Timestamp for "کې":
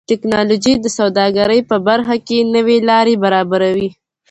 2.27-2.39